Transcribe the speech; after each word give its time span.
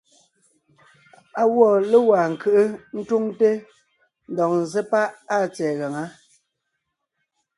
Á 1.41 1.43
gwɔ́ 1.53 1.71
légwá 1.91 2.19
ńkʉ́ʼʉ 2.33 2.63
ńtúŋte 2.99 3.49
ńdɔg 4.31 4.51
ńzsé 4.61 4.81
páʼ 4.91 5.07
áa 5.33 5.45
tsɛ̀ɛ 5.53 5.73
gaŋá. 5.79 6.03